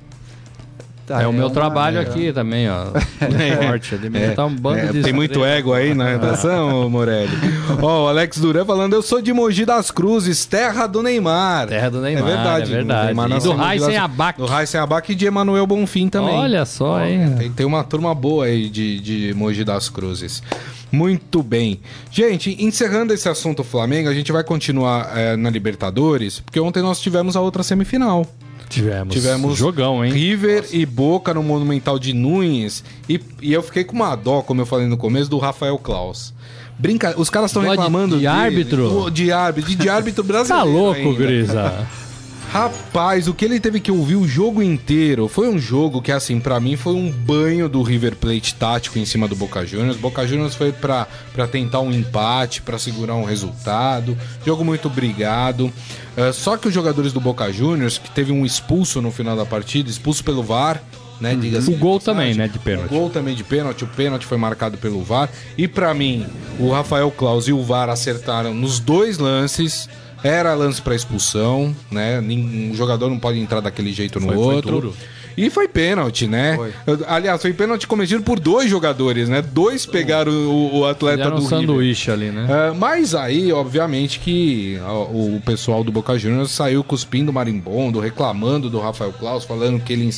[1.08, 2.86] Tá, é o meu uma- trabalho é- aqui também, ó.
[3.66, 7.32] Forte, administrar um bando É, de tem muito ego aí na redação, ô Morelli.
[7.82, 11.68] Ó, o Alex Duran falando, eu sou de Mogi das Cruzes, terra do Neymar.
[11.68, 12.72] Terra do Neymar, É verdade.
[12.72, 13.06] é verdade.
[13.06, 14.38] Neymar E do Raíssen Abac.
[14.38, 16.34] Do Raíssen Abac e de Emanuel Bonfim também.
[16.34, 17.34] Olha só, hein?
[17.38, 20.42] Tem, tem uma turma boa aí de, de Mogi das Cruzes.
[20.90, 21.80] Muito bem.
[22.10, 26.98] Gente, encerrando esse assunto Flamengo, a gente vai continuar é, na Libertadores, porque ontem nós
[27.00, 28.26] tivemos a outra semifinal.
[28.68, 29.14] Tivemos.
[29.14, 30.12] Tivemos jogão, hein?
[30.12, 32.84] River e Boca no Monumental de Nunes.
[33.08, 36.34] E, e eu fiquei com uma dó, como eu falei no começo, do Rafael Klaus.
[36.78, 37.14] Brinca...
[37.18, 38.26] Os caras estão de- reclamando de dele.
[38.28, 39.02] árbitro?
[39.04, 40.70] O- De árbitro, de, de árbitro Tá brasileiro.
[40.70, 41.14] louco, ainda.
[41.18, 41.86] Grisa.
[42.50, 46.40] Rapaz, o que ele teve que ouvir o jogo inteiro foi um jogo que, assim,
[46.40, 49.98] pra mim foi um banho do River Plate tático em cima do Boca Juniors.
[49.98, 54.16] Boca Juniors foi pra, pra tentar um empate, pra segurar um resultado.
[54.46, 55.70] Jogo muito brigado.
[56.16, 59.44] É, só que os jogadores do Boca Juniors, que teve um expulso no final da
[59.44, 60.82] partida, expulso pelo VAR,
[61.20, 61.36] né?
[61.36, 62.94] diga-se O de gol também, né, de pênalti.
[62.94, 63.84] O gol também de pênalti.
[63.84, 65.28] O pênalti foi marcado pelo VAR.
[65.56, 66.26] E pra mim,
[66.58, 69.88] o Rafael Claus e o VAR acertaram nos dois lances.
[70.22, 72.20] Era lance pra expulsão, né?
[72.20, 74.70] Um jogador não pode entrar daquele jeito no Foi- foi outro.
[74.72, 74.94] duro.
[75.38, 76.56] E foi pênalti, né?
[76.56, 76.72] Foi.
[77.06, 79.40] Aliás, foi pênalti cometido por dois jogadores, né?
[79.40, 81.60] Dois pegaram o, o atleta Fizeram do um River.
[81.60, 82.46] sanduíche ali, né?
[82.48, 88.68] É, mas aí, obviamente, que ó, o pessoal do Boca Juniors saiu cuspindo marimbondo, reclamando
[88.68, 90.12] do Rafael Klaus, falando que ele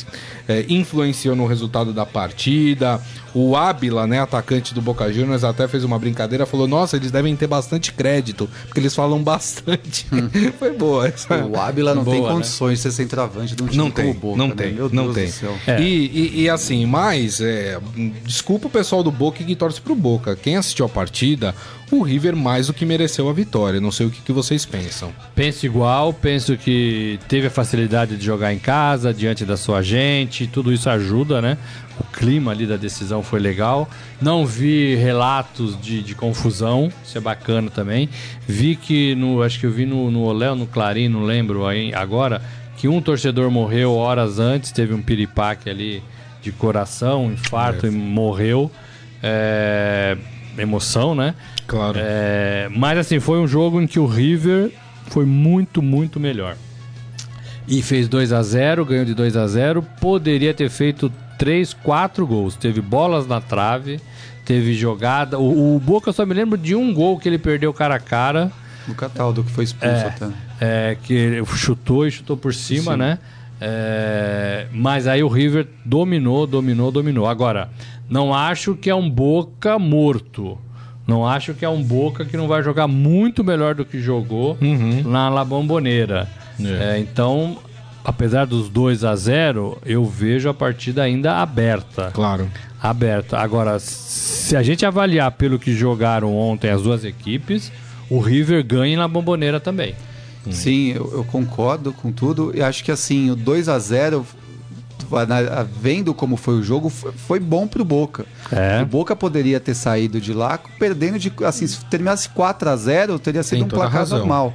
[0.47, 2.99] é, influenciou no resultado da partida.
[3.33, 7.33] O Ábila, né, atacante do Boca Juniors, até fez uma brincadeira, falou: Nossa, eles devem
[7.35, 10.05] ter bastante crédito, porque eles falam bastante.
[10.59, 11.45] Foi boa essa.
[11.45, 12.35] O Ábila não tem Boa, né?
[12.35, 14.55] condições de ser centroavante de um time Não tem, o Boca, não né?
[14.55, 15.25] tem, Meu não Deus tem.
[15.25, 15.57] do céu.
[15.67, 15.81] É.
[15.81, 17.79] E, e- e assim, mas, é,
[18.25, 20.35] desculpa o pessoal do Boca que torce pro Boca.
[20.35, 21.53] Quem assistiu a partida,
[21.91, 23.81] o River mais do que mereceu a vitória.
[23.81, 25.11] Não sei o que, que vocês pensam.
[25.35, 30.47] Penso igual, penso que teve a facilidade de jogar em casa, diante da sua gente,
[30.47, 31.57] tudo isso ajuda, né?
[31.99, 33.87] O clima ali da decisão foi legal.
[34.21, 38.09] Não vi relatos de, de confusão, isso é bacana também.
[38.47, 41.67] Vi que, no, acho que eu vi no, no Olé ou no Clarim, não lembro
[41.67, 42.41] aí agora,
[42.81, 46.03] que um torcedor morreu horas antes, teve um piripaque ali
[46.41, 48.71] de coração, um infarto e morreu.
[49.21, 50.17] É,
[50.57, 51.35] emoção, né?
[51.67, 51.99] Claro.
[52.01, 54.71] É, mas assim, foi um jogo em que o River
[55.09, 56.55] foi muito, muito melhor.
[57.67, 62.25] E fez 2 a 0 ganhou de 2 a 0 Poderia ter feito 3, 4
[62.25, 62.55] gols.
[62.55, 64.01] Teve bolas na trave,
[64.43, 65.37] teve jogada.
[65.37, 67.99] O, o Boca eu só me lembro de um gol que ele perdeu cara a
[67.99, 68.51] cara.
[68.87, 70.50] O Cataldo que foi expulso até.
[70.63, 72.97] É, que chutou e chutou por cima, Sim.
[72.99, 73.19] né?
[73.59, 77.27] É, mas aí o River dominou, dominou, dominou.
[77.27, 77.69] Agora,
[78.09, 80.57] não acho que é um Boca morto.
[81.07, 84.57] Não acho que é um Boca que não vai jogar muito melhor do que jogou
[84.61, 85.01] Uhum.
[85.09, 86.27] na La Bombonera.
[86.63, 86.95] É.
[86.95, 87.57] É, então,
[88.05, 92.11] apesar dos 2 a 0 eu vejo a partida ainda aberta.
[92.13, 92.47] Claro.
[92.81, 93.37] Aberta.
[93.39, 97.71] Agora, se a gente avaliar pelo que jogaram ontem as duas equipes,
[98.09, 99.95] o River ganha na Bombonera também.
[100.49, 102.51] Sim, eu, eu concordo com tudo.
[102.55, 104.25] E acho que assim, o 2 a 0
[105.27, 108.25] na- vendo como foi o jogo, foi, bom pro Boca.
[108.51, 108.81] É.
[108.81, 111.31] O Boca poderia ter saído de lá perdendo de.
[111.45, 114.53] Assim, se terminasse 4 a 0 teria sido Tem um placar normal.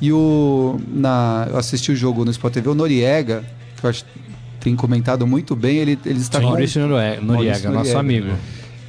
[0.00, 0.78] E o.
[0.88, 3.42] Na, eu assisti o jogo no Sport TV, o Noriega,
[3.78, 4.10] que eu acho que
[4.60, 6.50] tem comentado muito bem, ele, ele destacou.
[6.50, 7.98] Maurício Noriega, Maurício nosso Noriega.
[8.00, 8.28] amigo.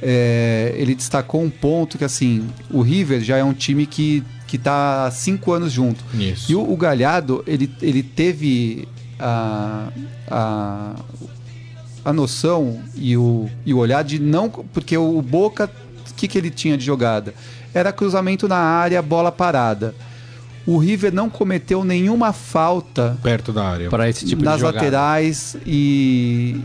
[0.02, 4.56] É, ele destacou um ponto que assim, o River já é um time que, que
[4.58, 6.02] tá há cinco anos junto.
[6.14, 6.50] Isso.
[6.50, 8.88] E o, o Galhardo, ele, ele teve
[9.20, 9.88] a,
[10.26, 10.94] a,
[12.04, 14.48] a noção e o, e o olhar de não.
[14.48, 15.70] Porque o Boca,
[16.10, 17.34] o que, que ele tinha de jogada?
[17.74, 19.94] Era cruzamento na área, bola parada.
[20.66, 23.90] O River não cometeu nenhuma falta Perto da área.
[23.90, 24.78] Para esse tipo nas de jogada.
[24.78, 26.60] laterais e,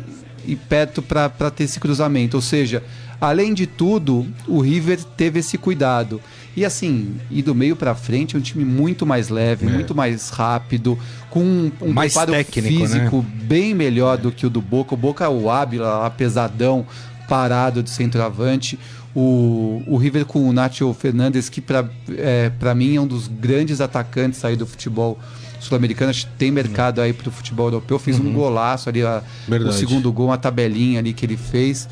[0.45, 2.37] e perto para ter esse cruzamento.
[2.37, 2.81] Ou seja,
[3.19, 6.21] além de tudo, o River teve esse cuidado.
[6.55, 9.69] E assim, e do meio para frente, é um time muito mais leve, É.
[9.69, 10.97] muito mais rápido,
[11.29, 14.93] com um, um Mais preparo técnico, físico bem melhor do que o do Boca.
[14.93, 16.85] O Boca é o Ábila, lá, pesadão,
[17.27, 18.77] parado de centroavante.
[19.15, 21.87] O, o River com o Nacho Fernandes, que para
[22.17, 25.19] é, pra mim é um dos grandes atacantes aí do futebol
[25.59, 26.09] sul-americano.
[26.09, 27.97] Acho que tem mercado aí pro futebol europeu.
[27.99, 31.87] Fez um golaço ali, a- o segundo gol, uma tabelinha ali que ele fez.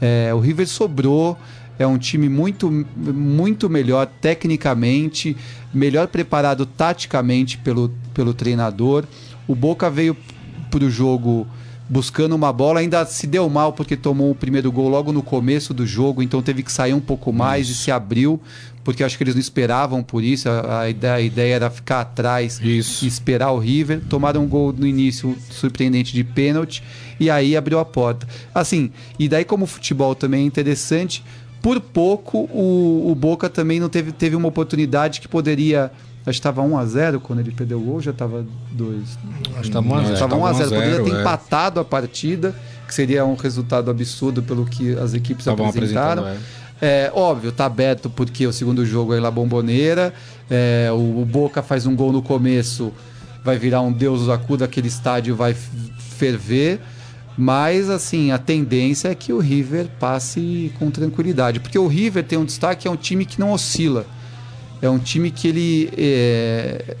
[0.00, 1.36] É, o River sobrou.
[1.80, 5.34] É um time muito, muito melhor tecnicamente,
[5.72, 9.04] melhor preparado taticamente pelo, pelo treinador.
[9.48, 10.14] O Boca veio
[10.70, 11.46] para o jogo
[11.88, 15.72] buscando uma bola, ainda se deu mal porque tomou o primeiro gol logo no começo
[15.72, 18.38] do jogo, então teve que sair um pouco mais e se abriu,
[18.84, 20.50] porque acho que eles não esperavam por isso.
[20.50, 23.06] A, a ideia, a ideia era ficar atrás Isso.
[23.06, 24.02] e esperar o River.
[24.06, 26.82] Tomaram um gol no início surpreendente de pênalti
[27.18, 28.28] e aí abriu a porta.
[28.54, 31.24] Assim, e daí como o futebol também é interessante,
[31.62, 35.90] por pouco o, o Boca também não teve, teve uma oportunidade que poderia.
[36.20, 39.02] Acho que estava 1 a 0 quando ele perdeu o gol, já estava 2.
[39.56, 40.12] Acho que.
[40.12, 41.20] Estava 1 a 0 poderia ter é.
[41.20, 42.54] empatado a partida,
[42.86, 46.26] que seria um resultado absurdo pelo que as equipes Estavam apresentaram.
[46.82, 50.14] É, óbvio, tá aberto porque o segundo jogo é La Bomboneira.
[50.50, 52.92] É, o, o Boca faz um gol no começo,
[53.44, 56.80] vai virar um Deus do acuda, aquele estádio vai ferver.
[57.42, 61.58] Mas, assim, a tendência é que o River passe com tranquilidade.
[61.58, 64.04] Porque o River tem um destaque, é um time que não oscila.
[64.82, 65.90] É um time que ele.
[65.96, 66.96] É,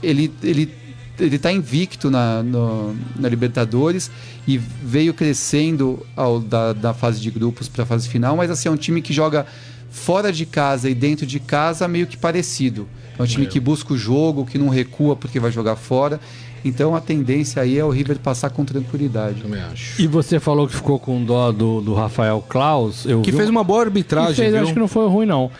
[0.00, 0.72] ele, ele,
[1.18, 4.08] ele tá invicto na, no- na Libertadores
[4.46, 8.68] e veio crescendo ao, da, da fase de grupos para a fase final, mas assim,
[8.68, 9.44] é um time que joga
[9.90, 12.88] fora de casa e dentro de casa meio que parecido.
[13.18, 16.20] É um time que busca o jogo, que não recua porque vai jogar fora.
[16.64, 19.42] Então a tendência aí é o River passar com tranquilidade.
[19.42, 20.00] Também acho.
[20.00, 23.04] E você falou que ficou com dó do, do Rafael Klaus.
[23.04, 24.62] Eu Que vi fez uma boa arbitragem, que fez, viu?
[24.62, 25.50] acho que não foi ruim, não.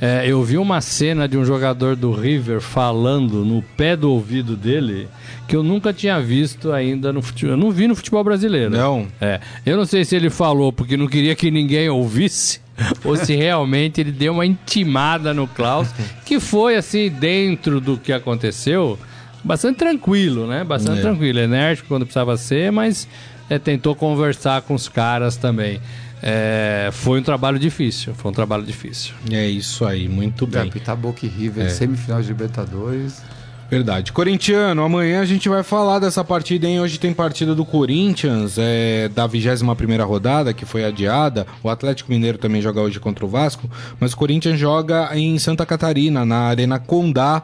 [0.00, 4.56] É, eu vi uma cena de um jogador do River falando no pé do ouvido
[4.56, 5.08] dele
[5.48, 7.54] que eu nunca tinha visto ainda no futebol.
[7.54, 8.70] Eu não vi no futebol brasileiro.
[8.70, 9.08] Não.
[9.20, 12.60] É, eu não sei se ele falou porque não queria que ninguém ouvisse
[13.04, 15.88] ou se realmente ele deu uma intimada no Klaus,
[16.24, 18.96] que foi assim dentro do que aconteceu,
[19.44, 20.64] bastante tranquilo, né?
[20.64, 21.02] Bastante É.
[21.02, 23.08] tranquilo, enérgico quando precisava ser, mas
[23.48, 25.80] é, tentou conversar com os caras também.
[26.22, 29.14] É, foi um trabalho difícil, foi um trabalho difícil.
[29.30, 30.62] É isso aí, muito bem.
[30.62, 31.68] Vai pitar Boca e River, É.
[31.68, 33.22] semifinal de Libertadores.
[33.70, 34.12] Verdade.
[34.12, 36.80] Corintiano, amanhã a gente vai falar dessa partida, hein?
[36.80, 41.46] Hoje tem partida do Corinthians, é, da 21ª rodada, que foi adiada.
[41.62, 45.66] O Atlético Mineiro também joga hoje contra o Vasco, mas o Corinthians joga em Santa
[45.66, 47.42] Catarina, na Arena Condá,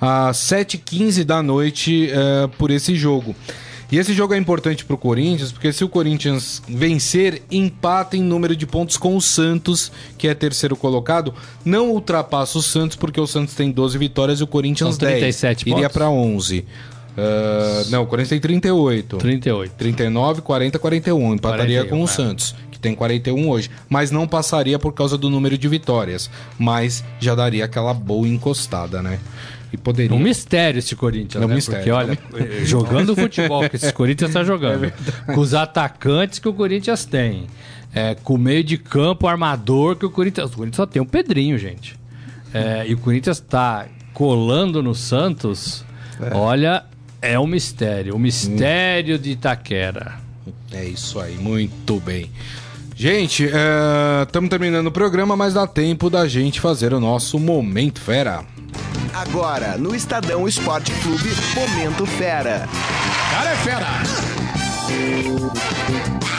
[0.00, 3.36] às 7h15 da noite, é, por esse jogo.
[3.90, 8.56] E esse jogo é importante pro Corinthians, porque se o Corinthians vencer, empata em número
[8.56, 11.32] de pontos com o Santos, que é terceiro colocado.
[11.64, 15.64] Não ultrapassa o Santos, porque o Santos tem 12 vitórias e o Corinthians São 37
[15.64, 15.76] 10.
[15.76, 16.64] Iria pra 11.
[17.16, 19.16] Ah, não, o Corinthians tem 38.
[19.16, 19.72] 38.
[19.72, 21.34] 39, 40, 41.
[21.34, 22.06] Empataria 41, com o é.
[22.06, 23.70] Santos, que tem 41 hoje.
[23.88, 26.28] Mas não passaria por causa do número de vitórias.
[26.58, 29.18] Mas já daria aquela boa encostada, né?
[29.72, 30.16] E poderia.
[30.16, 31.54] Um mistério esse Corinthians, É um né?
[31.56, 32.18] mistério, Porque, olha,
[32.64, 34.92] jogando o futebol que esse Corinthians está jogando,
[35.26, 37.46] com os atacantes que o Corinthians tem,
[37.94, 40.50] é, com o meio de campo armador que o Corinthians...
[40.52, 41.98] O Corinthians só tem o Pedrinho, gente.
[42.54, 45.84] É, e o Corinthians está colando no Santos,
[46.32, 46.84] olha,
[47.20, 48.14] é um mistério.
[48.14, 50.14] O mistério de Itaquera.
[50.72, 52.30] É isso aí, muito bem.
[52.94, 53.46] Gente,
[54.24, 58.42] estamos terminando o programa, mas dá tempo da gente fazer o nosso Momento Fera.
[59.20, 62.68] Agora, no Estadão Esporte Clube, Momento Fera.
[63.30, 63.86] Cara é fera!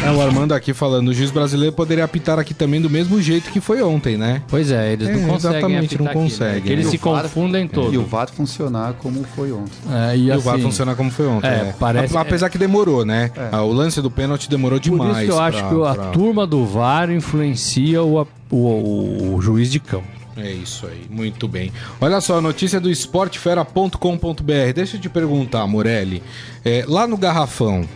[0.05, 3.49] É, o Armando aqui falando, o juiz brasileiro poderia apitar aqui também do mesmo jeito
[3.51, 4.43] que foi ontem, né?
[4.47, 6.23] Pois é, eles É, não conseguem exatamente, apitar não aqui, né?
[6.29, 6.91] conseguem, Porque eles né?
[6.91, 7.93] se confundem todos.
[7.93, 9.73] E o VAR funcionar como foi ontem.
[9.91, 11.47] É, e E o assim, VAR funcionar como foi ontem.
[11.47, 11.75] é, né?
[11.79, 13.31] parece- Apesar que demorou, né?
[13.51, 15.17] Ah, O lance do pênalti demorou Por demais.
[15.17, 19.35] isso que eu acho pra- que a pra- turma do VAR influencia o, o, o-
[19.35, 20.16] o juiz de campo.
[20.37, 21.71] É isso aí, muito bem.
[21.99, 24.73] Olha só, notícia do esportefera.com.br.
[24.75, 26.21] Deixa eu te perguntar, Morelli.
[26.63, 27.87] É, lá no Garrafão,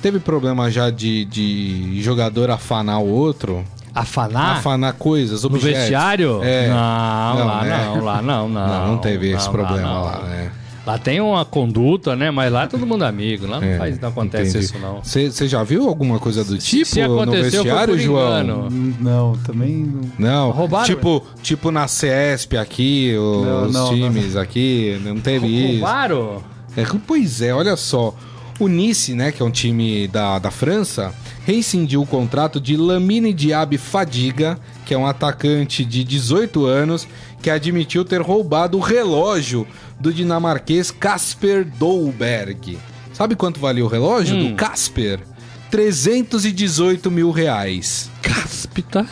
[0.00, 3.64] teve problema já de, de jogador afanar o outro?
[3.94, 4.56] Afanar?
[4.56, 5.78] afanar coisas, No objetos?
[5.78, 6.40] vestiário?
[6.42, 6.68] É.
[6.68, 6.74] Não,
[7.38, 7.84] Não, lá né?
[7.84, 8.66] não, lá não, não.
[8.66, 10.04] Não, não teve esse problema não.
[10.04, 10.50] lá, né?
[10.86, 12.30] Lá tem uma conduta, né?
[12.30, 13.46] Mas lá é todo mundo amigo.
[13.46, 14.64] Lá não, É, faz, não acontece entendi.
[14.66, 15.02] isso, não.
[15.02, 18.42] Você já viu alguma coisa do tipo Se no vestiário, João?
[18.42, 18.96] engano.
[19.00, 20.10] Não, também não.
[20.18, 20.84] Não, Roubaram?
[20.84, 25.72] tipo, tipo na CESP aqui, os Não, não, times aqui, não teve isso.
[25.80, 26.42] Roubaram?
[26.76, 28.14] É, pois é, olha só.
[28.60, 31.12] O Nice, né, que é um time da, da França,
[31.44, 37.08] rescindiu o contrato de Lamine Diaby Fadiga, que é um atacante de 18 anos,
[37.44, 39.66] que admitiu ter roubado o relógio
[40.00, 42.78] do dinamarquês Casper Dolberg.
[43.12, 44.48] Sabe quanto valia o relógio Hum.
[44.48, 45.20] do Casper?
[45.70, 48.10] 318 mil reais.
[48.22, 49.06] Cáspita.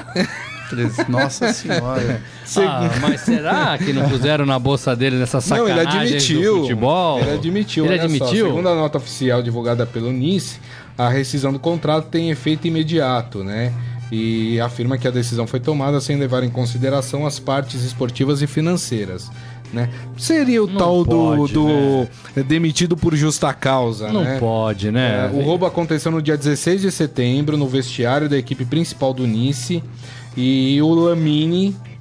[0.70, 2.22] Três- Nossa senhora.
[2.56, 6.54] Ah, mas será que não puseram na bolsa dele nessa Não, ele sacanagem admitiu.
[6.54, 7.20] do futebol?
[7.20, 7.84] Ele admitiu.
[7.84, 8.46] Ele olha só, admitiu?
[8.46, 10.58] segundo a nota oficial divulgada pelo Nice,
[10.96, 13.74] a rescisão do contrato tem efeito imediato, né?
[14.14, 18.46] E afirma que a decisão foi tomada sem levar em consideração as partes esportivas e
[18.46, 19.30] financeiras.
[19.72, 19.88] Né?
[20.18, 24.38] Seria o Não tal pode, do, do demitido por justa causa, Não né?
[24.38, 25.30] pode, né?
[25.32, 29.26] É, o roubo aconteceu no dia 16 de setembro, no vestiário da equipe principal do
[29.26, 29.82] Nice.
[30.36, 31.91] E o Lamine ah,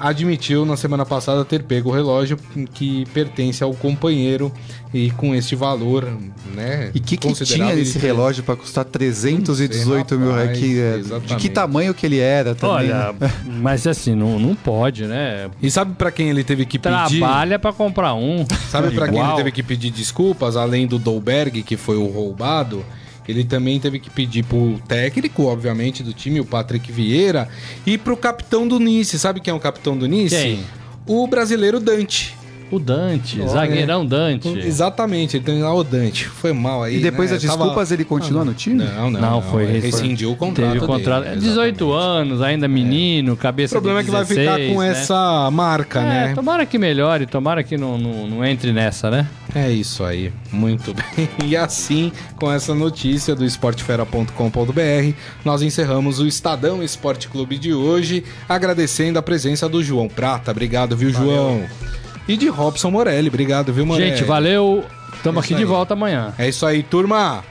[0.00, 2.36] admitiu na semana passada ter pego o relógio
[2.74, 4.52] que pertence ao companheiro
[4.92, 6.08] e com este valor,
[6.54, 6.90] né?
[6.94, 10.58] E o que, que considerável, tinha esse ele- relógio para custar 318 mil reais?
[10.62, 12.76] é- De que tamanho que ele era também?
[12.76, 13.30] Olha, né?
[13.60, 15.48] mas assim, não, não pode, né?
[15.62, 17.18] E sabe pra quem ele teve que pedir?
[17.20, 18.44] Trabalha pra comprar um.
[18.70, 22.84] Sabe pra quem ele teve que pedir desculpas, além do Dolberg, que foi o roubado?
[23.28, 27.46] Ele também teve que pedir pro técnico, obviamente, do time, o Patrick Vieira,
[27.84, 29.18] e pro capitão do Nice.
[29.18, 30.34] Sabe quem é o capitão do Nice?
[30.34, 30.64] Quem?
[31.06, 32.37] O brasileiro Dante.
[32.70, 34.48] O Dante, Olha, zagueirão Dante.
[34.48, 36.26] Exatamente, ele tem lá o Dante.
[36.28, 36.96] Foi mal aí.
[36.98, 37.36] E depois né?
[37.36, 38.84] das desculpas ele continua no time?
[38.84, 39.20] Não, não.
[39.20, 40.72] Não, foi ele res- rescindiu o contrato.
[40.72, 41.24] Teve o contrato.
[41.24, 42.04] dele, 18 exatamente.
[42.04, 44.88] anos, ainda menino, O cabeça problema é de que vai ficar 16, com né?
[44.90, 46.32] essa marca, É, né?
[46.34, 49.26] tomara que melhore, tomara que não, não, não entre nessa, né?
[49.54, 51.28] É isso aí, muito bem.
[51.46, 55.12] E assim, com essa notícia do esportefera.com.br,
[55.44, 60.50] nós encerramos o Estadão Esporte Clube de hoje, agradecendo a presença do João Prata.
[60.50, 61.62] Obrigado, viu, João?
[62.28, 63.28] E de Robson Morelli.
[63.28, 64.10] Obrigado, viu, Morelli?
[64.16, 64.84] Gente, valeu.
[65.14, 66.32] Estamos É aqui de volta amanhã.
[66.38, 67.42] É isso aí, turma.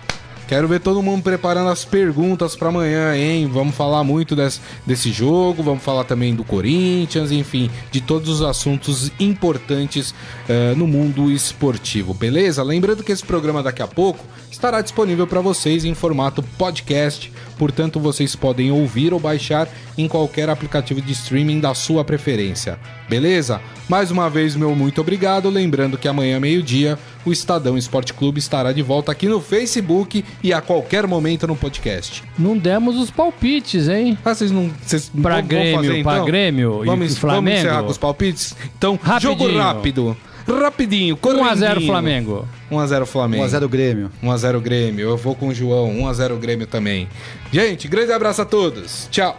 [0.47, 3.49] Quero ver todo mundo preparando as perguntas pra amanhã, hein?
[3.51, 8.41] Vamos falar muito des- desse jogo, vamos falar também do Corinthians, enfim, de todos os
[8.41, 10.15] assuntos importantes
[10.47, 12.63] eh, no mundo esportivo, beleza?
[12.63, 14.23] Lembrando que esse programa daqui a pouco
[14.57, 20.49] estará disponível para vocês em formato podcast, portanto vocês podem ouvir ou baixar em qualquer
[20.49, 23.61] aplicativo de streaming da sua preferência, beleza?
[23.87, 25.47] Mais uma vez, meu muito obrigado.
[25.49, 30.51] Lembrando que amanhã, meio-dia, o Estadão Esporte Clube estará de volta aqui no Facebook e
[30.51, 32.23] a qualquer momento no podcast.
[32.37, 34.17] Não demos os palpites, hein?
[34.25, 34.71] Ah, vocês não.
[34.83, 36.25] Vocês Pra vão- Grêmio, fazer, pra então?
[36.25, 37.45] Grêmio e vamos, Flamengo?
[37.45, 38.55] Vamos encerrar com os palpites?
[38.77, 39.37] Então, Rapidinho.
[39.37, 40.17] jogo rápido.
[40.47, 42.47] Rapidinho, 1x0 Flamengo.
[42.71, 43.43] 1x0 Flamengo.
[43.43, 44.11] 1x0 Grêmio.
[44.23, 45.09] 1x0 Grêmio.
[45.09, 45.93] Eu vou com o João.
[45.93, 47.07] 1x0 Grêmio também.
[47.51, 49.07] Gente, grande abraço a todos.
[49.11, 49.37] Tchau.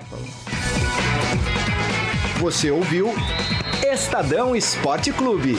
[2.38, 3.14] Você ouviu
[3.83, 5.57] Estadão Esporte Clube.